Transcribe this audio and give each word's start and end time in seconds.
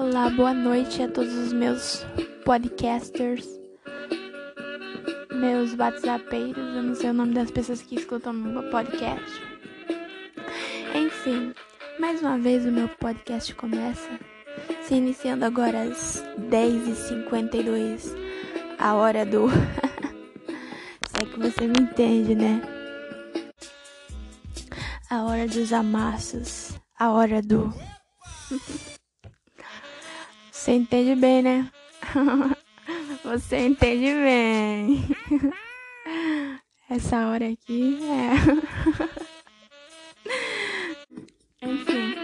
Olá, 0.00 0.30
boa 0.30 0.54
noite 0.54 1.02
a 1.02 1.08
todos 1.08 1.34
os 1.34 1.52
meus 1.52 2.06
podcasters, 2.44 3.44
meus 5.32 5.76
WhatsAppeiros, 5.76 6.56
eu 6.56 6.82
não 6.84 6.94
sei 6.94 7.10
o 7.10 7.12
nome 7.12 7.34
das 7.34 7.50
pessoas 7.50 7.82
que 7.82 7.96
escutam 7.96 8.32
meu 8.32 8.70
podcast. 8.70 9.42
Enfim, 10.94 11.52
mais 11.98 12.22
uma 12.22 12.38
vez 12.38 12.64
o 12.64 12.70
meu 12.70 12.88
podcast 12.88 13.52
começa, 13.56 14.08
se 14.82 14.94
iniciando 14.94 15.44
agora 15.44 15.82
às 15.82 16.22
10h52, 16.48 18.14
a 18.78 18.94
hora 18.94 19.26
do. 19.26 19.48
Sei 21.10 21.26
que 21.26 21.40
você 21.40 21.66
me 21.66 21.80
entende, 21.80 22.36
né? 22.36 22.62
A 25.10 25.24
hora 25.24 25.48
dos 25.48 25.72
amassos, 25.72 26.78
a 26.96 27.10
hora 27.10 27.42
do. 27.42 27.74
Você 30.68 30.74
entende 30.74 31.14
bem, 31.14 31.40
né? 31.40 31.72
Você 33.24 33.56
entende 33.56 34.12
bem. 34.12 35.02
Essa 36.90 37.26
hora 37.26 37.48
aqui 37.48 37.98
é. 38.04 38.32
Enfim, 41.66 42.14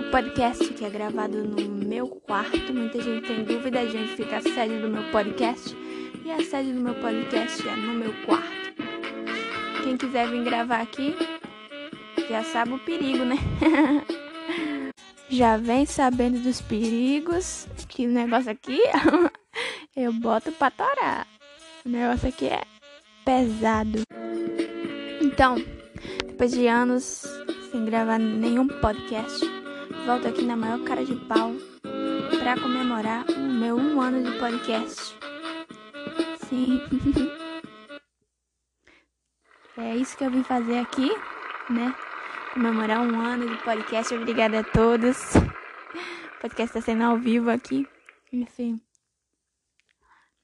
o 0.00 0.10
podcast 0.10 0.74
que 0.74 0.84
é 0.84 0.90
gravado 0.90 1.44
no 1.44 1.68
meu 1.86 2.08
quarto. 2.08 2.74
Muita 2.74 3.00
gente 3.00 3.28
tem 3.28 3.44
dúvida 3.44 3.86
de 3.86 3.96
onde 3.96 4.16
fica 4.16 4.38
a 4.38 4.42
sede 4.42 4.80
do 4.80 4.88
meu 4.88 5.04
podcast. 5.12 5.72
E 6.24 6.32
a 6.32 6.44
sede 6.44 6.72
do 6.72 6.80
meu 6.80 6.96
podcast 6.96 7.62
é 7.68 7.76
no 7.76 7.94
meu 7.94 8.12
quarto. 8.24 8.74
Quem 9.84 9.96
quiser 9.96 10.28
vir 10.28 10.42
gravar 10.42 10.80
aqui, 10.80 11.14
já 12.28 12.42
sabe 12.42 12.72
o 12.72 12.78
perigo, 12.80 13.24
né? 13.24 13.36
Já 15.28 15.56
vem 15.56 15.84
sabendo 15.84 16.40
dos 16.40 16.60
perigos, 16.60 17.66
que 17.88 18.06
o 18.06 18.10
negócio 18.10 18.50
aqui 18.50 18.80
eu 19.96 20.12
boto 20.12 20.52
pra 20.52 20.70
torar. 20.70 21.26
O 21.84 21.88
negócio 21.88 22.28
aqui 22.28 22.46
é 22.46 22.62
pesado. 23.24 24.02
Então, 25.20 25.56
depois 26.26 26.52
de 26.52 26.66
anos 26.66 27.24
sem 27.70 27.84
gravar 27.84 28.18
nenhum 28.18 28.68
podcast, 28.68 29.44
volto 30.04 30.28
aqui 30.28 30.42
na 30.42 30.56
maior 30.56 30.82
cara 30.84 31.04
de 31.04 31.16
pau 31.26 31.52
para 32.38 32.60
comemorar 32.60 33.24
o 33.30 33.40
meu 33.40 33.76
um 33.76 34.00
ano 34.00 34.22
de 34.22 34.38
podcast. 34.38 35.16
Sim. 36.48 36.80
é 39.78 39.96
isso 39.96 40.16
que 40.16 40.24
eu 40.24 40.30
vim 40.30 40.44
fazer 40.44 40.78
aqui, 40.78 41.10
né? 41.68 41.92
Comemorar 42.56 43.00
um 43.00 43.20
ano 43.20 43.46
de 43.50 43.62
podcast. 43.62 44.14
Obrigada 44.14 44.60
a 44.60 44.64
todos. 44.64 45.34
O 45.36 46.40
podcast 46.40 46.78
está 46.78 46.80
sendo 46.80 47.02
ao 47.02 47.18
vivo 47.18 47.50
aqui. 47.50 47.86
Enfim. 48.32 48.80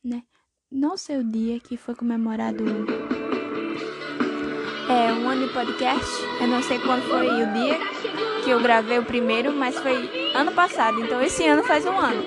Né? 0.04 0.22
Não 0.70 0.94
sei 0.98 1.16
o 1.16 1.24
dia 1.24 1.58
que 1.58 1.78
foi 1.78 1.94
comemorado 1.94 2.64
é, 4.90 5.10
um 5.14 5.26
ano 5.26 5.46
de 5.46 5.54
podcast. 5.54 6.22
Eu 6.38 6.48
não 6.48 6.62
sei 6.62 6.78
quando 6.80 7.02
foi 7.08 7.26
o 7.26 7.52
dia 7.54 7.78
que 8.44 8.50
eu 8.50 8.60
gravei 8.60 8.98
o 8.98 9.06
primeiro, 9.06 9.50
mas 9.50 9.78
foi 9.78 10.34
ano 10.34 10.52
passado. 10.52 11.00
Então 11.00 11.22
esse 11.22 11.46
ano 11.46 11.64
faz 11.64 11.86
um 11.86 11.98
ano. 11.98 12.22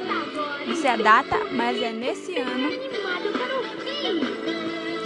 Não 0.66 0.76
sei 0.76 0.90
a 0.90 0.96
data, 0.96 1.38
mas 1.52 1.80
é 1.80 1.92
nesse 1.92 2.36
ano. 2.38 2.70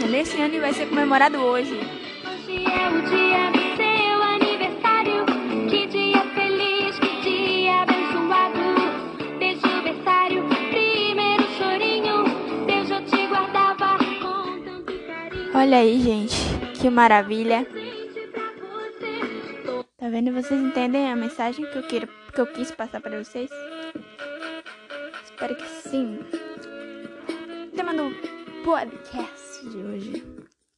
É 0.01 0.07
nesse 0.07 0.39
ano 0.39 0.55
e 0.55 0.59
vai 0.61 0.71
ser 0.71 0.87
comemorado 0.87 1.37
hoje. 1.39 1.73
Hoje 1.73 2.65
é 2.65 2.89
o 2.89 3.01
dia 3.09 3.58
Olha 15.59 15.79
aí, 15.79 15.99
gente, 15.99 16.37
que 16.79 16.89
maravilha. 16.89 17.67
Tá 19.97 20.07
vendo? 20.07 20.31
Vocês 20.31 20.57
entendem 20.57 21.11
a 21.11 21.17
mensagem 21.17 21.69
que 21.69 21.77
eu 21.77 21.83
quero, 21.83 22.07
que 22.33 22.39
eu 22.39 22.47
quis 22.47 22.71
passar 22.71 23.01
para 23.01 23.21
vocês? 23.21 23.49
Espero 25.21 25.57
que 25.57 25.67
sim. 25.67 26.17
O 27.67 27.75
tema 27.75 27.93
do 27.93 28.09
podcast 28.63 29.69
de 29.69 29.77
hoje 29.79 30.23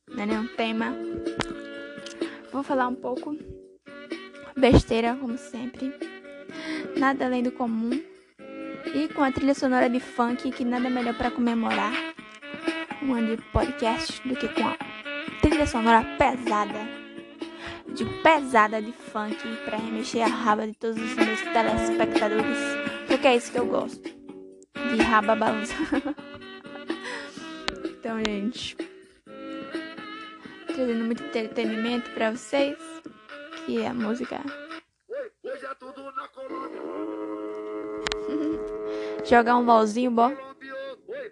não 0.09 0.23
é 0.23 0.25
nenhum 0.25 0.47
tema. 0.47 0.95
Vou 2.51 2.63
falar 2.63 2.87
um 2.87 2.95
pouco 2.95 3.37
besteira, 4.57 5.15
como 5.15 5.37
sempre. 5.37 5.93
Nada 6.97 7.27
além 7.27 7.43
do 7.43 7.51
comum. 7.51 8.01
E 8.95 9.07
com 9.09 9.23
a 9.23 9.31
trilha 9.31 9.53
sonora 9.53 9.87
de 9.87 9.99
funk, 9.99 10.49
que 10.49 10.65
nada 10.65 10.89
melhor 10.89 11.15
para 11.15 11.29
comemorar 11.29 12.10
um 13.01 13.13
ano 13.13 13.35
de 13.35 13.43
podcast 13.51 14.27
do 14.27 14.35
que 14.35 14.47
com 14.49 14.67
a 14.67 14.77
trilha 15.41 15.65
sonora 15.65 16.05
pesada, 16.17 16.79
de 17.87 18.05
pesada 18.21 18.81
de 18.81 18.91
funk 18.91 19.37
para 19.65 19.77
remexer 19.77 20.23
a 20.23 20.27
raba 20.27 20.67
de 20.67 20.73
todos 20.73 21.01
os 21.01 21.15
meus 21.15 21.41
telespectadores, 21.41 22.57
porque 23.07 23.27
é 23.27 23.35
isso 23.35 23.51
que 23.51 23.57
eu 23.57 23.65
gosto, 23.65 24.03
de 24.03 25.01
raba 25.01 25.35
balança. 25.35 25.73
então, 27.85 28.23
gente, 28.23 28.77
trazendo 30.67 31.05
muito 31.05 31.23
entretenimento 31.23 32.11
para 32.11 32.31
vocês, 32.31 32.77
que 33.65 33.81
é 33.81 33.87
a 33.87 33.93
música. 33.93 34.41
Jogar 39.25 39.57
um 39.57 39.65
LOLzinho, 39.65 40.11
bom 40.11 40.50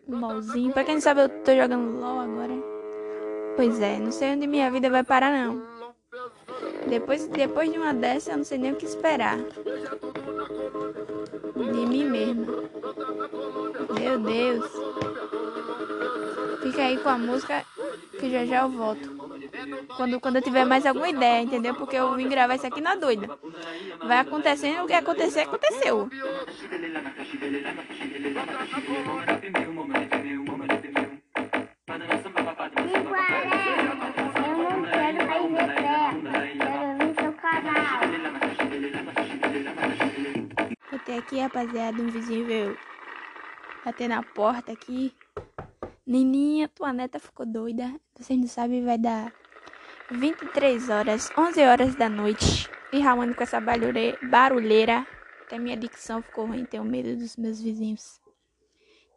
LOLzinho. 0.09 0.73
Pra 0.73 0.83
quem 0.83 0.95
não 0.95 1.01
sabe, 1.01 1.21
eu 1.21 1.29
tô 1.29 1.55
jogando 1.55 1.99
LOL 1.99 2.19
agora. 2.19 2.53
Pois 3.55 3.79
é, 3.81 3.99
não 3.99 4.11
sei 4.11 4.33
onde 4.33 4.47
minha 4.47 4.71
vida 4.71 4.89
vai 4.89 5.03
parar, 5.03 5.31
não. 5.31 5.61
Depois, 6.87 7.27
depois 7.27 7.71
de 7.71 7.77
uma 7.77 7.93
dessa, 7.93 8.31
eu 8.31 8.37
não 8.37 8.43
sei 8.43 8.57
nem 8.57 8.71
o 8.71 8.75
que 8.75 8.85
esperar. 8.85 9.37
De 11.55 11.85
mim 11.85 12.05
mesmo. 12.05 12.45
Meu 13.99 14.19
Deus. 14.19 14.65
Fica 16.63 16.83
aí 16.83 16.97
com 16.97 17.09
a 17.09 17.17
música 17.17 17.65
que 18.19 18.29
já 18.29 18.45
já 18.45 18.61
eu 18.61 18.69
volto. 18.69 19.19
Quando, 19.95 20.19
quando 20.19 20.35
eu 20.37 20.41
tiver 20.41 20.65
mais 20.65 20.85
alguma 20.85 21.09
ideia, 21.09 21.41
entendeu? 21.41 21.75
Porque 21.75 21.95
eu 21.95 22.15
vim 22.15 22.29
gravar 22.29 22.55
isso 22.55 22.67
aqui 22.67 22.81
na 22.81 22.95
doida. 22.95 23.29
Vai 24.05 24.17
acontecendo, 24.17 24.83
o 24.83 24.87
que 24.87 24.93
acontecer, 24.93 25.41
aconteceu. 25.41 26.09
Aqui, 41.39 41.41
rapaziada, 41.41 42.03
veio 42.03 42.77
bater 43.85 44.09
na 44.09 44.21
porta 44.21 44.71
aqui. 44.71 45.13
Neninha, 46.05 46.67
tua 46.67 46.91
neta 46.91 47.19
ficou 47.19 47.45
doida. 47.45 47.93
Vocês 48.17 48.37
não 48.39 48.47
sabem, 48.47 48.83
vai 48.83 48.97
dar 48.97 49.31
23 50.11 50.89
horas, 50.89 51.31
11 51.37 51.61
horas 51.61 51.95
da 51.95 52.09
noite. 52.09 52.69
E 52.91 52.99
ramando 52.99 53.35
com 53.35 53.43
essa 53.43 53.61
barulheira. 53.61 55.05
Até 55.43 55.59
minha 55.59 55.77
dicção 55.77 56.21
ficou 56.21 56.47
ruim, 56.47 56.65
tenho 56.65 56.83
medo 56.83 57.15
dos 57.15 57.37
meus 57.37 57.61
vizinhos. 57.61 58.19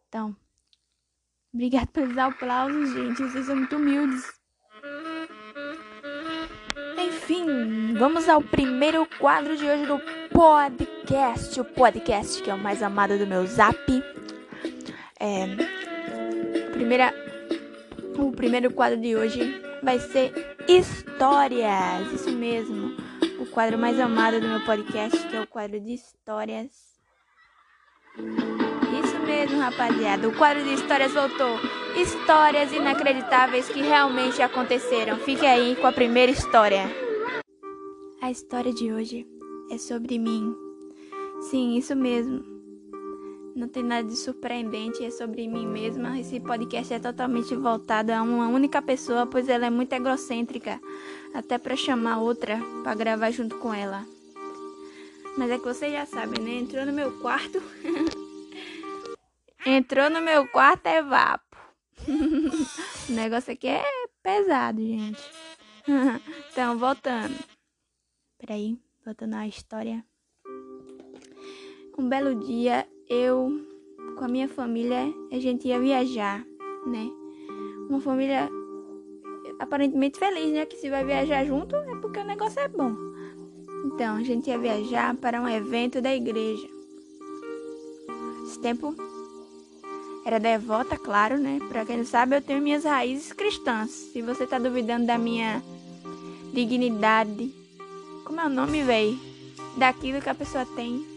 Então, 0.09 0.37
obrigado 1.53 1.89
pelos 1.89 2.17
aplausos, 2.17 2.93
gente. 2.93 3.23
Vocês 3.23 3.47
são 3.47 3.57
muito 3.57 3.77
humildes. 3.77 4.31
Enfim, 6.99 7.95
vamos 7.95 8.29
ao 8.29 8.43
primeiro 8.43 9.07
quadro 9.19 9.57
de 9.57 9.65
hoje 9.65 9.87
do 9.87 9.99
podcast. 10.31 10.92
O 11.63 11.65
podcast 11.65 12.43
que 12.43 12.51
é 12.51 12.55
o 12.55 12.59
mais 12.59 12.83
amado 12.83 13.19
do 13.19 13.27
meu 13.27 13.45
zap. 13.47 13.77
É, 15.21 15.47
primeira, 16.73 17.13
o 18.17 18.33
primeiro 18.33 18.73
quadro 18.73 18.99
de 18.99 19.15
hoje 19.15 19.61
vai 19.83 19.99
ser 19.99 20.57
histórias. 20.67 22.11
Isso 22.13 22.31
mesmo. 22.31 22.97
O 23.41 23.47
quadro 23.47 23.77
mais 23.77 24.01
amado 24.01 24.41
do 24.41 24.49
meu 24.49 24.65
podcast, 24.65 25.19
que 25.29 25.37
é 25.37 25.41
o 25.41 25.47
quadro 25.47 25.79
de 25.81 25.93
histórias. 25.93 26.71
Isso 28.17 29.19
mesmo, 29.27 29.61
rapaziada. 29.61 30.29
O 30.29 30.37
quadro 30.37 30.65
de 30.65 30.75
histórias 30.75 31.13
voltou. 31.13 31.59
Histórias 32.01 32.73
inacreditáveis 32.73 33.69
que 33.69 33.83
realmente 33.83 34.41
aconteceram. 34.41 35.19
Fique 35.19 35.45
aí 35.45 35.77
com 35.77 35.87
a 35.87 35.93
primeira 35.93 36.33
história. 36.33 36.85
A 38.21 38.31
história 38.31 38.73
de 38.73 38.93
hoje 38.93 39.27
é 39.71 39.79
sobre 39.79 40.19
mim. 40.19 40.72
Sim, 41.51 41.77
isso 41.77 41.97
mesmo. 41.97 42.53
Não 43.55 43.69
tem 43.69 43.83
nada 43.83 44.09
de 44.09 44.17
surpreendente, 44.17 45.05
é 45.05 45.11
sobre 45.11 45.47
mim 45.47 45.67
mesma. 45.67 46.19
Esse 46.19 46.41
podcast 46.41 46.95
é 46.95 46.99
totalmente 46.99 47.55
voltado 47.55 48.13
a 48.13 48.23
uma 48.23 48.49
única 48.49 48.81
pessoa, 48.81 49.27
pois 49.27 49.49
ela 49.49 49.67
é 49.67 49.71
muito 49.71 49.93
egocêntrica, 49.93 50.81
até 51.35 51.59
para 51.59 51.77
chamar 51.77 52.19
outra 52.19 52.59
para 52.83 52.95
gravar 52.95 53.31
junto 53.31 53.59
com 53.59 53.75
ela. 53.75 54.07
Mas 55.37 55.51
é 55.51 55.59
que 55.59 55.65
vocês 55.65 55.93
já 55.93 56.07
sabem, 56.07 56.43
né? 56.43 56.53
Entrou 56.53 56.87
no 56.87 56.93
meu 56.93 57.13
quarto. 57.21 57.63
Entrou 59.67 60.11
no 60.11 60.21
meu 60.21 60.49
quarto 60.49 60.87
é 60.87 61.03
vapo. 61.03 61.57
o 63.09 63.13
negócio 63.13 63.53
aqui 63.53 63.69
é 63.69 63.85
pesado, 64.23 64.81
gente. 64.81 65.23
então, 66.51 66.79
voltando. 66.79 67.37
Peraí, 68.39 68.79
voltando 69.05 69.35
à 69.35 69.47
história. 69.47 70.05
Um 71.99 72.09
belo 72.09 72.35
dia, 72.35 72.87
eu 73.09 73.61
com 74.17 74.25
a 74.25 74.29
minha 74.29 74.49
família, 74.49 75.13
a 75.31 75.39
gente 75.39 75.69
ia 75.69 75.79
viajar, 75.79 76.45
né? 76.87 77.11
Uma 77.89 78.01
família 78.01 78.49
aparentemente 79.59 80.19
feliz, 80.19 80.53
né? 80.53 80.65
Que 80.65 80.77
se 80.77 80.89
vai 80.89 81.05
viajar 81.05 81.45
junto 81.45 81.77
é 81.77 81.95
porque 81.97 82.19
o 82.19 82.25
negócio 82.25 82.61
é 82.61 82.69
bom. 82.69 82.95
Então, 83.85 84.17
a 84.17 84.23
gente 84.23 84.49
ia 84.49 84.59
viajar 84.59 85.15
para 85.17 85.41
um 85.41 85.49
evento 85.49 86.01
da 86.01 86.15
igreja. 86.15 86.67
Esse 88.45 88.59
tempo 88.61 88.95
era 90.25 90.39
devota, 90.39 90.97
claro, 90.97 91.37
né? 91.37 91.59
Para 91.69 91.85
quem 91.85 91.99
não 91.99 92.05
sabe, 92.05 92.37
eu 92.37 92.43
tenho 92.43 92.63
minhas 92.63 92.85
raízes 92.85 93.33
cristãs. 93.33 93.91
Se 93.91 94.23
você 94.23 94.47
tá 94.47 94.59
duvidando 94.59 95.07
da 95.07 95.19
minha 95.19 95.63
dignidade, 96.55 97.53
como 98.25 98.41
é 98.41 98.47
o 98.47 98.51
nome, 98.51 98.83
véi? 98.83 99.19
Daquilo 99.77 100.21
que 100.21 100.29
a 100.29 100.35
pessoa 100.35 100.65
tem, 100.77 101.12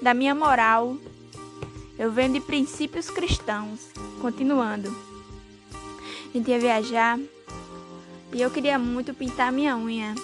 da 0.00 0.14
minha 0.14 0.34
moral. 0.34 0.96
Eu 1.98 2.12
venho 2.12 2.34
de 2.34 2.40
princípios 2.40 3.10
cristãos. 3.10 3.90
Continuando. 4.20 4.94
A 6.28 6.36
gente 6.36 6.50
ia 6.50 6.58
viajar 6.58 7.18
e 8.32 8.40
eu 8.40 8.50
queria 8.50 8.78
muito 8.78 9.14
pintar 9.14 9.50
minha 9.50 9.76
unha. 9.76 10.14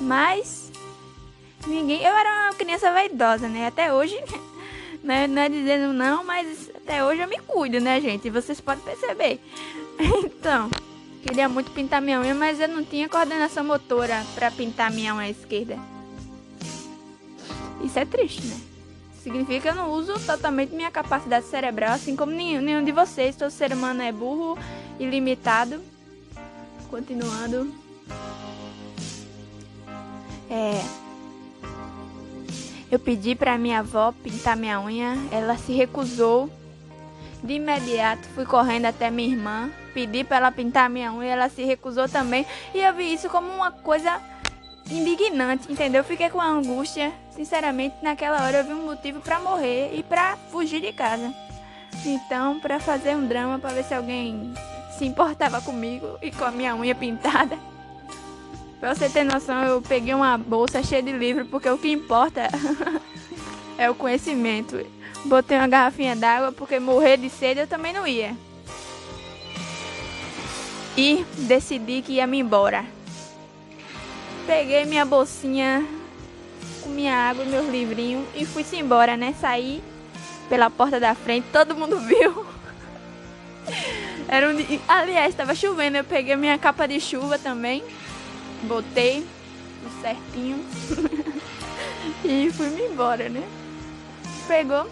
Mas 0.00 0.70
ninguém. 1.66 2.02
Eu 2.02 2.14
era 2.14 2.46
uma 2.46 2.54
criança 2.54 2.92
vaidosa, 2.92 3.48
né? 3.48 3.66
Até 3.66 3.92
hoje. 3.92 4.16
Né? 5.00 5.28
Não 5.28 5.40
é 5.40 5.48
dizendo 5.48 5.92
não, 5.92 6.24
mas 6.24 6.68
até 6.74 7.04
hoje 7.04 7.22
eu 7.22 7.28
me 7.28 7.38
cuido, 7.38 7.80
né, 7.80 8.00
gente? 8.00 8.28
Vocês 8.28 8.60
podem 8.60 8.82
perceber. 8.82 9.40
Então, 9.98 10.68
queria 11.22 11.48
muito 11.48 11.70
pintar 11.70 12.02
minha 12.02 12.20
unha, 12.20 12.34
mas 12.34 12.58
eu 12.60 12.68
não 12.68 12.84
tinha 12.84 13.08
coordenação 13.08 13.62
motora 13.64 14.26
para 14.34 14.50
pintar 14.50 14.90
minha 14.90 15.14
unha 15.14 15.30
esquerda. 15.30 15.78
Isso 17.82 17.98
é 17.98 18.04
triste, 18.04 18.44
né? 18.46 18.60
Significa 19.22 19.60
que 19.60 19.68
eu 19.68 19.74
não 19.74 19.90
uso 19.90 20.18
totalmente 20.20 20.74
minha 20.74 20.90
capacidade 20.90 21.46
cerebral, 21.46 21.92
assim 21.92 22.16
como 22.16 22.32
nenhum, 22.32 22.62
nenhum 22.62 22.82
de 22.82 22.92
vocês. 22.92 23.36
Todo 23.36 23.50
ser 23.50 23.72
humano 23.72 24.02
é 24.02 24.10
burro 24.10 24.58
e 24.98 25.04
limitado. 25.04 25.82
Continuando. 26.90 27.72
É. 30.50 30.80
Eu 32.90 32.98
pedi 32.98 33.34
para 33.34 33.58
minha 33.58 33.80
avó 33.80 34.12
pintar 34.22 34.56
minha 34.56 34.80
unha, 34.80 35.16
ela 35.30 35.58
se 35.58 35.72
recusou. 35.72 36.50
De 37.42 37.52
imediato 37.52 38.26
fui 38.34 38.44
correndo 38.44 38.86
até 38.86 39.10
minha 39.10 39.28
irmã, 39.28 39.70
pedi 39.94 40.24
para 40.24 40.38
ela 40.38 40.50
pintar 40.50 40.90
minha 40.90 41.12
unha, 41.12 41.32
ela 41.32 41.48
se 41.48 41.62
recusou 41.62 42.08
também, 42.08 42.44
e 42.74 42.80
eu 42.80 42.92
vi 42.92 43.12
isso 43.12 43.28
como 43.28 43.48
uma 43.48 43.70
coisa 43.70 44.20
indignante, 44.90 45.70
entendeu? 45.70 46.02
Fiquei 46.02 46.30
com 46.30 46.40
angústia, 46.40 47.12
sinceramente, 47.30 47.96
naquela 48.02 48.44
hora 48.44 48.58
eu 48.58 48.64
vi 48.64 48.72
um 48.72 48.86
motivo 48.86 49.20
para 49.20 49.38
morrer 49.38 49.94
e 49.94 50.02
para 50.02 50.36
fugir 50.50 50.80
de 50.80 50.92
casa. 50.92 51.32
Então, 52.04 52.58
para 52.60 52.78
fazer 52.78 53.16
um 53.16 53.26
drama 53.26 53.58
para 53.58 53.70
ver 53.70 53.84
se 53.84 53.94
alguém 53.94 54.52
se 54.96 55.04
importava 55.04 55.60
comigo 55.60 56.18
e 56.22 56.30
com 56.30 56.44
a 56.44 56.50
minha 56.50 56.74
unha 56.74 56.94
pintada. 56.94 57.58
Pra 58.80 58.94
você 58.94 59.08
ter 59.08 59.24
noção, 59.24 59.64
eu 59.64 59.82
peguei 59.82 60.14
uma 60.14 60.38
bolsa 60.38 60.82
cheia 60.84 61.02
de 61.02 61.10
livro, 61.10 61.44
porque 61.46 61.68
o 61.68 61.76
que 61.76 61.90
importa 61.90 62.48
é 63.76 63.90
o 63.90 63.94
conhecimento. 63.94 64.78
Botei 65.24 65.58
uma 65.58 65.66
garrafinha 65.66 66.14
d'água, 66.14 66.52
porque 66.52 66.78
morrer 66.78 67.16
de 67.16 67.28
sede 67.28 67.60
eu 67.60 67.66
também 67.66 67.92
não 67.92 68.06
ia. 68.06 68.36
E 70.96 71.24
decidi 71.38 72.02
que 72.02 72.14
ia 72.14 72.26
me 72.26 72.38
embora. 72.38 72.84
Peguei 74.48 74.86
minha 74.86 75.04
bolsinha 75.04 75.86
com 76.80 76.88
minha 76.88 77.14
água 77.14 77.44
e 77.44 77.48
meus 77.48 77.68
livrinhos 77.68 78.26
e 78.34 78.46
fui-se 78.46 78.76
embora, 78.76 79.14
né? 79.14 79.34
Saí 79.38 79.84
pela 80.48 80.70
porta 80.70 80.98
da 80.98 81.14
frente, 81.14 81.46
todo 81.52 81.76
mundo 81.76 82.00
viu. 82.00 82.46
Era 84.26 84.48
um... 84.48 84.56
Aliás, 84.88 85.28
estava 85.28 85.54
chovendo, 85.54 85.98
eu 85.98 86.04
peguei 86.04 86.34
minha 86.34 86.56
capa 86.56 86.88
de 86.88 86.98
chuva 86.98 87.38
também, 87.38 87.84
botei 88.62 89.22
certinho 90.00 90.64
e 92.24 92.50
fui-me 92.50 92.84
embora, 92.84 93.28
né? 93.28 93.46
Pegou. 94.46 94.88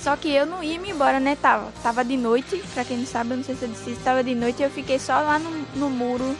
Só 0.00 0.14
que 0.14 0.30
eu 0.30 0.46
não 0.46 0.62
ia 0.62 0.78
me 0.78 0.90
embora, 0.90 1.18
né? 1.18 1.36
Tava, 1.42 1.72
tava 1.82 2.04
de 2.04 2.16
noite, 2.16 2.62
pra 2.74 2.84
quem 2.84 2.98
não 2.98 3.06
sabe, 3.06 3.32
eu 3.32 3.38
não 3.38 3.44
sei 3.44 3.56
se 3.56 3.64
eu 3.64 3.68
disse, 3.68 3.96
tava 4.04 4.22
de 4.22 4.36
noite 4.36 4.60
e 4.60 4.62
eu 4.62 4.70
fiquei 4.70 5.00
só 5.00 5.14
lá 5.14 5.36
no, 5.36 5.50
no 5.74 5.90
muro, 5.90 6.36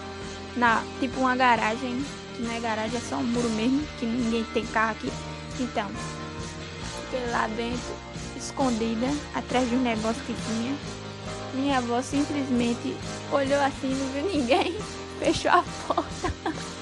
na 0.57 0.83
tipo 1.01 1.21
uma 1.21 1.37
garagem, 1.37 2.05
que 2.35 2.43
não 2.43 2.53
é 2.53 2.61
garagem, 2.61 2.97
é 2.97 3.01
só 3.01 3.17
um 3.17 3.25
muro 3.25 3.49
mesmo, 3.51 3.87
que 3.99 4.07
ninguém 4.07 4.45
tem 4.55 4.67
carro 4.67 4.93
aqui. 4.93 5.13
Então, 5.61 5.89
fiquei 7.05 7.31
lá 7.31 7.47
dentro, 7.49 7.95
escondida, 8.37 9.07
atrás 9.35 9.69
de 9.69 9.77
um 9.77 9.83
negócio 9.83 10.23
que 10.25 10.35
tinha. 10.47 10.75
Minha 11.55 11.79
avó 11.79 12.03
simplesmente 12.03 12.97
olhou 13.33 13.61
assim, 13.61 13.95
não 13.95 14.07
viu 14.13 14.25
ninguém, 14.25 14.77
fechou 15.21 15.51
a 15.51 15.65
porta. 15.87 16.33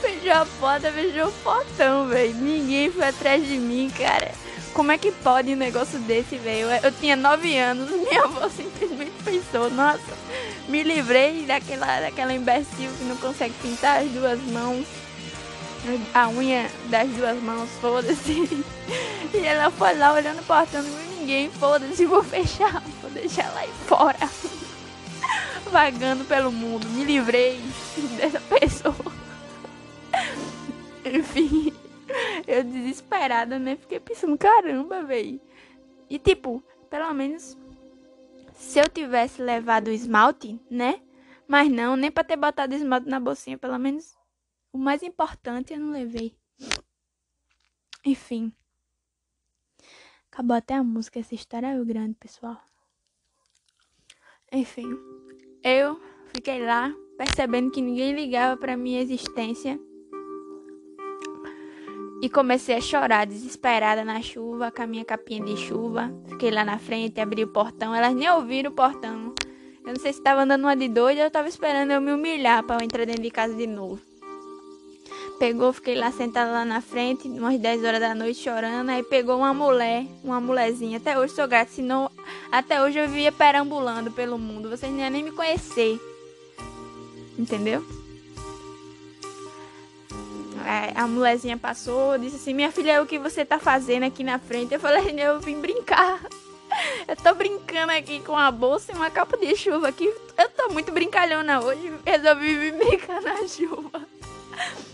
fechou 0.00 0.32
a 0.32 0.46
porta, 0.58 0.90
fechou 0.90 1.28
o 1.28 1.32
portão, 1.44 2.08
velho. 2.08 2.34
Ninguém 2.34 2.90
foi 2.90 3.08
atrás 3.08 3.46
de 3.46 3.56
mim, 3.58 3.90
cara. 3.96 4.32
Como 4.74 4.90
é 4.90 4.96
que 4.96 5.12
pode 5.12 5.52
um 5.52 5.56
negócio 5.56 5.98
desse, 6.00 6.36
velho? 6.36 6.68
Eu, 6.82 6.90
tinha 6.92 7.14
9 7.14 7.56
anos, 7.58 7.90
minha 7.92 8.24
avó 8.24 8.48
simplesmente 8.48 9.12
pensou, 9.22 9.70
nossa, 9.70 10.00
me 10.68 10.82
livrei 10.82 11.44
daquela, 11.46 12.00
daquela 12.00 12.32
imbecil 12.32 12.90
que 12.98 13.04
não 13.04 13.16
consegue 13.16 13.54
pintar 13.62 14.02
as 14.02 14.10
duas 14.10 14.40
mãos. 14.44 14.86
A 16.14 16.28
unha 16.28 16.70
das 16.90 17.08
duas 17.10 17.42
mãos, 17.42 17.68
foda-se. 17.80 18.64
E 19.34 19.38
ela 19.46 19.70
foi 19.70 19.96
lá 19.96 20.12
olhando 20.12 20.40
o 20.40 20.44
portão, 20.44 20.82
não 20.82 20.90
viu 20.90 21.18
ninguém, 21.18 21.50
foda-se, 21.50 22.04
vou 22.04 22.22
fechar 22.22 22.82
deixar 23.12 23.52
lá 23.54 23.62
fora. 23.86 24.18
Vagando 25.70 26.24
pelo 26.24 26.50
mundo. 26.50 26.86
Me 26.88 27.04
livrei 27.04 27.60
dessa 28.16 28.40
pessoa. 28.40 29.12
Enfim, 31.04 31.72
eu 32.46 32.64
desesperada, 32.64 33.58
né? 33.58 33.76
Fiquei 33.76 34.00
pensando, 34.00 34.36
caramba, 34.36 35.02
velho. 35.02 35.40
E 36.10 36.18
tipo, 36.18 36.62
pelo 36.90 37.12
menos 37.14 37.56
se 38.54 38.78
eu 38.78 38.88
tivesse 38.88 39.42
levado 39.42 39.88
o 39.88 39.92
esmalte, 39.92 40.60
né? 40.70 41.02
Mas 41.46 41.70
não, 41.70 41.96
nem 41.96 42.10
pra 42.10 42.24
ter 42.24 42.36
botado 42.36 42.74
esmalte 42.74 43.08
na 43.08 43.20
bolsinha, 43.20 43.58
pelo 43.58 43.78
menos 43.78 44.16
o 44.72 44.78
mais 44.78 45.02
importante 45.02 45.72
eu 45.72 45.80
não 45.80 45.90
levei. 45.90 46.34
Enfim. 48.04 48.52
Acabou 50.30 50.56
até 50.56 50.74
a 50.74 50.82
música, 50.82 51.20
essa 51.20 51.34
história 51.34 51.66
é 51.66 51.80
o 51.80 51.84
grande, 51.84 52.14
pessoal. 52.14 52.58
Enfim, 54.50 54.88
eu 55.62 56.00
fiquei 56.34 56.64
lá 56.64 56.94
percebendo 57.18 57.70
que 57.70 57.82
ninguém 57.82 58.14
ligava 58.14 58.58
para 58.58 58.76
minha 58.76 59.00
existência 59.00 59.78
e 62.22 62.30
comecei 62.30 62.76
a 62.76 62.80
chorar 62.80 63.26
desesperada 63.26 64.04
na 64.04 64.22
chuva, 64.22 64.70
com 64.70 64.82
a 64.82 64.86
minha 64.86 65.04
capinha 65.04 65.44
de 65.44 65.56
chuva. 65.56 66.10
Fiquei 66.28 66.52
lá 66.52 66.64
na 66.64 66.78
frente, 66.78 67.20
abri 67.20 67.42
o 67.42 67.48
portão, 67.48 67.92
elas 67.92 68.14
nem 68.14 68.30
ouviram 68.30 68.70
o 68.70 68.74
portão. 68.74 69.34
Eu 69.84 69.94
não 69.94 70.00
sei 70.00 70.12
se 70.12 70.20
estava 70.20 70.42
andando 70.42 70.62
uma 70.62 70.76
de 70.76 70.88
doida 70.88 71.22
ou 71.22 71.26
estava 71.26 71.48
esperando 71.48 71.90
eu 71.90 72.00
me 72.00 72.12
humilhar 72.12 72.62
para 72.62 72.84
entrar 72.84 73.04
dentro 73.04 73.22
de 73.22 73.30
casa 73.30 73.54
de 73.54 73.66
novo 73.66 74.00
pegou, 75.42 75.72
fiquei 75.72 75.96
lá 75.96 76.12
sentada 76.12 76.52
lá 76.52 76.64
na 76.64 76.80
frente, 76.80 77.26
umas 77.26 77.58
10 77.58 77.82
horas 77.82 77.98
da 77.98 78.14
noite 78.14 78.38
chorando, 78.38 78.90
aí 78.90 79.02
pegou 79.02 79.38
uma 79.38 79.52
mulher, 79.52 80.06
uma 80.22 80.40
mulherzinha. 80.40 80.98
Até 80.98 81.18
hoje 81.18 81.34
sou 81.34 81.48
grata, 81.48 81.72
senão 81.72 82.08
até 82.52 82.80
hoje 82.80 83.00
eu 83.00 83.08
vivia 83.08 83.32
perambulando 83.32 84.12
pelo 84.12 84.38
mundo. 84.38 84.70
Vocês 84.70 84.96
iam 84.96 85.10
nem 85.10 85.24
me 85.24 85.32
conhecer. 85.32 85.98
Entendeu? 87.36 87.84
É, 90.64 90.92
a 90.94 91.06
mulherzinha 91.06 91.56
passou, 91.56 92.18
disse 92.18 92.36
assim: 92.36 92.54
Minha 92.54 92.70
filha, 92.70 93.02
o 93.02 93.06
que 93.06 93.18
você 93.18 93.44
tá 93.44 93.58
fazendo 93.58 94.04
aqui 94.04 94.22
na 94.22 94.38
frente? 94.38 94.74
Eu 94.74 94.80
falei: 94.80 95.14
Eu 95.18 95.40
vim 95.40 95.60
brincar. 95.60 96.20
Eu 97.06 97.16
tô 97.16 97.34
brincando 97.34 97.92
aqui 97.92 98.20
com 98.20 98.36
a 98.36 98.50
bolsa 98.50 98.92
e 98.92 98.94
uma 98.94 99.10
capa 99.10 99.36
de 99.36 99.54
chuva 99.56 99.88
aqui. 99.88 100.06
Eu 100.38 100.48
tô 100.50 100.72
muito 100.72 100.90
brincalhona 100.90 101.60
hoje. 101.60 101.92
Resolvi 102.04 102.56
vir 102.56 102.72
brincar 102.78 103.20
na 103.20 103.46
chuva. 103.46 104.02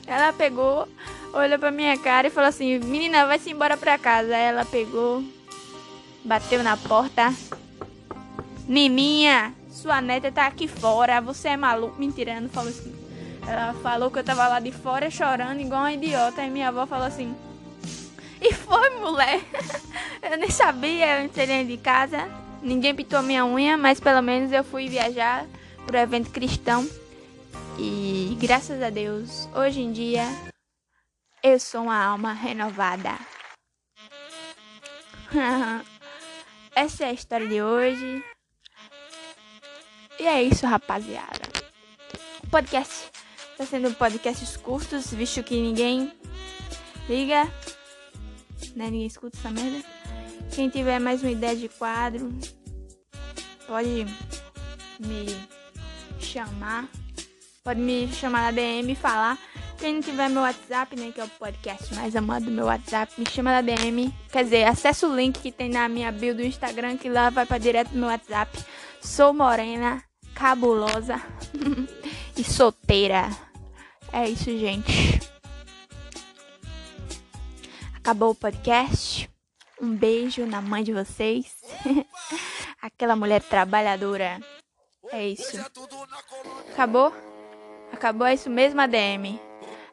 Ela 0.07 0.33
pegou, 0.33 0.89
olhou 1.33 1.59
pra 1.59 1.71
minha 1.71 1.97
cara 1.99 2.27
e 2.27 2.31
falou 2.31 2.49
assim: 2.49 2.79
Menina, 2.79 3.27
vai-se 3.27 3.51
embora 3.51 3.77
pra 3.77 3.99
casa. 3.99 4.35
Ela 4.35 4.65
pegou, 4.65 5.23
bateu 6.25 6.63
na 6.63 6.77
porta. 6.77 7.33
Nininha, 8.67 9.55
sua 9.71 10.01
neta 10.01 10.33
tá 10.33 10.47
aqui 10.47 10.67
fora. 10.67 11.21
Você 11.21 11.49
é 11.49 11.57
maluco? 11.57 11.99
Mentira, 11.99 12.41
não 12.41 12.49
falou 12.49 12.71
isso. 12.71 12.98
Ela 13.49 13.73
falou 13.83 14.11
que 14.11 14.19
eu 14.19 14.25
tava 14.25 14.47
lá 14.47 14.61
de 14.61 14.71
fora 14.71 15.11
chorando 15.11 15.59
igual 15.61 15.81
uma 15.81 15.93
idiota. 15.93 16.43
E 16.43 16.51
minha 16.51 16.69
avó 16.69 16.87
falou 16.87 17.07
assim: 17.07 17.35
E 18.43 18.53
foi, 18.53 18.91
mulher? 19.01 19.41
eu 20.23 20.37
nem 20.37 20.51
sabia, 20.51 21.19
eu 21.19 21.25
entrei 21.25 21.47
dentro 21.47 21.69
de 21.69 21.79
casa. 21.79 22.29
Ninguém 22.63 22.95
pintou 22.95 23.23
minha 23.23 23.47
unha, 23.47 23.79
mas 23.79 23.99
pelo 24.01 24.21
menos 24.21 24.53
eu 24.53 24.63
fui 24.63 24.87
viajar 24.87 25.47
pro 25.87 25.97
evento 25.97 26.31
cristão. 26.31 26.87
E 27.79 28.37
graças 28.39 28.83
a 28.83 28.91
Deus, 28.91 29.49
hoje 29.55 29.81
em 29.81 29.93
dia, 29.93 30.27
eu 31.43 31.59
sou 31.59 31.85
uma 31.85 32.05
alma 32.05 32.35
renovada. 32.35 33.19
Essa 36.77 37.05
é 37.05 37.09
a 37.09 37.13
história 37.13 37.47
de 37.47 37.63
hoje. 37.63 38.23
E 40.21 40.27
é 40.27 40.43
isso, 40.43 40.67
rapaziada. 40.67 41.49
Podcast 42.51 43.08
tá 43.59 43.67
sendo 43.67 43.93
podcasts 43.93 44.57
curtos, 44.57 45.13
visto 45.13 45.43
que 45.43 45.61
ninguém 45.61 46.13
liga. 47.09 47.45
Né? 48.77 48.85
Ninguém 48.85 49.07
escuta 49.07 49.37
essa 49.37 49.51
merda. 49.51 49.85
Quem 50.55 50.69
tiver 50.69 51.01
mais 51.01 51.23
uma 51.23 51.33
ideia 51.33 51.57
de 51.57 51.69
quadro, 51.69 52.33
pode 53.67 54.07
me 55.01 55.27
chamar. 56.21 56.89
Pode 57.65 57.81
me 57.81 58.07
chamar 58.13 58.43
na 58.43 58.51
DM 58.53 58.93
e 58.93 58.95
falar. 58.95 59.37
Quem 59.77 59.95
não 59.95 60.03
tiver 60.03 60.29
meu 60.29 60.43
WhatsApp, 60.43 60.97
né, 60.97 61.13
que 61.13 61.21
é 61.21 61.25
o 61.25 61.29
podcast 61.29 61.95
mais 61.95 62.15
amado 62.17 62.47
do 62.47 62.51
meu 62.51 62.67
WhatsApp, 62.67 63.13
me 63.19 63.29
chama 63.29 63.51
na 63.53 63.61
DM. 63.61 64.13
Quer 64.31 64.45
dizer, 64.45 64.65
acessa 64.65 65.07
o 65.07 65.15
link 65.15 65.41
que 65.41 65.53
tem 65.53 65.69
na 65.69 65.89
minha 65.89 66.11
bio 66.13 66.35
do 66.35 66.43
Instagram, 66.43 66.97
que 66.97 67.09
lá 67.09 67.31
vai 67.31 67.45
para 67.45 67.59
direto 67.59 67.91
do 67.91 67.99
meu 67.99 68.09
WhatsApp. 68.09 68.57
Sou 69.01 69.33
morena, 69.33 70.03
cabulosa 70.35 71.21
e 72.37 72.45
solteira. 72.45 73.48
É 74.13 74.29
isso, 74.29 74.45
gente. 74.45 75.21
Acabou 77.95 78.31
o 78.31 78.35
podcast. 78.35 79.31
Um 79.81 79.95
beijo 79.95 80.47
na 80.47 80.61
mãe 80.61 80.83
de 80.83 80.93
vocês. 80.93 81.55
Aquela 82.81 83.15
mulher 83.15 83.43
trabalhadora. 83.43 84.41
É 85.11 85.29
isso. 85.29 85.59
Acabou? 86.73 87.13
Acabou, 87.93 88.27
é 88.27 88.35
isso 88.35 88.51
mesmo, 88.51 88.81
ADM. 88.81 89.39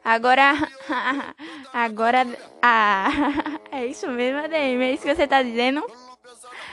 Agora. 0.04 0.54
Agora. 1.72 2.26
Ah, 2.62 3.08
é 3.70 3.86
isso 3.86 4.08
mesmo, 4.08 4.38
ADM. 4.38 4.82
É 4.82 4.92
isso 4.92 5.02
que 5.02 5.14
você 5.14 5.26
tá 5.26 5.42
dizendo? 5.42 5.84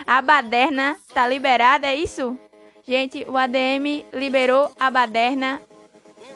A 0.07 0.21
baderna 0.21 0.97
tá 1.13 1.27
liberada, 1.27 1.87
é 1.87 1.95
isso? 1.95 2.37
Gente, 2.85 3.23
o 3.29 3.37
ADM 3.37 4.05
liberou 4.13 4.71
a 4.79 4.89
baderna. 4.89 5.61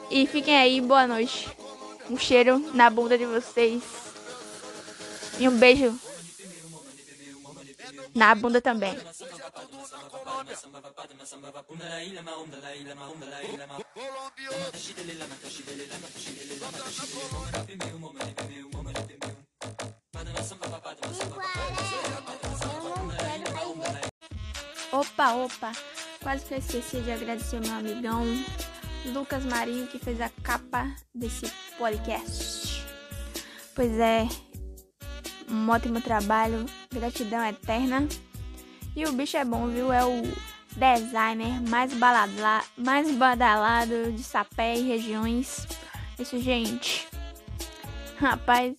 E 0.09 0.25
fiquem 0.25 0.57
aí, 0.57 0.79
boa 0.79 1.05
noite. 1.05 1.49
Um 2.09 2.17
cheiro 2.17 2.59
na 2.73 2.89
bunda 2.89 3.17
de 3.17 3.25
vocês. 3.25 3.83
E 5.37 5.47
um 5.47 5.57
beijo 5.57 5.99
na 8.15 8.33
bunda 8.33 8.61
também. 8.61 8.97
Opa, 24.91 25.33
opa, 25.33 25.71
quase 26.23 26.45
que 26.45 26.53
eu 26.53 26.57
esqueci 26.57 27.01
de 27.01 27.11
agradecer 27.11 27.59
meu 27.59 27.73
amigão 27.73 28.23
Lucas 29.05 29.45
Marinho 29.45 29.87
que 29.87 29.99
fez 29.99 30.19
a 30.19 30.29
capa 30.43 30.93
desse 31.13 31.51
podcast. 31.77 32.85
Pois 33.75 33.91
é, 33.99 34.27
um 35.49 35.69
ótimo 35.69 36.01
trabalho, 36.01 36.65
gratidão 36.91 37.45
eterna. 37.45 38.07
E 38.95 39.05
o 39.05 39.11
bicho 39.11 39.37
é 39.37 39.45
bom, 39.45 39.67
viu? 39.67 39.93
É 39.93 40.03
o 40.03 40.23
designer 40.75 41.61
mais, 41.69 41.93
baladla, 41.93 42.63
mais 42.77 43.11
badalado 43.15 44.11
de 44.11 44.23
Sapé 44.23 44.75
e 44.77 44.87
regiões. 44.87 45.67
Isso, 46.19 46.39
gente. 46.39 47.07
Rapaz, 48.17 48.75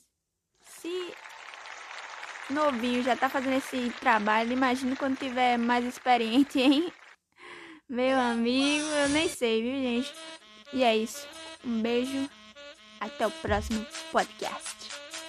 se 0.65 1.15
novinho 2.51 3.03
já 3.03 3.17
tá 3.17 3.29
fazendo 3.29 3.57
esse 3.57 3.91
trabalho, 4.01 4.53
imagina 4.53 4.97
quando 4.97 5.17
tiver 5.17 5.57
mais 5.57 5.85
experiente, 5.85 6.61
hein? 6.61 6.93
Meu 7.89 8.19
amigo, 8.21 8.85
eu 8.85 9.09
nem 9.09 9.27
sei, 9.31 9.63
viu, 9.63 9.73
gente? 9.73 10.13
E 10.75 10.85
é 10.85 10.95
isso. 10.95 11.27
Um 11.65 11.81
beijo. 11.81 12.29
Até 13.01 13.27
o 13.27 13.31
próximo 13.31 13.87
podcast. 14.13 14.78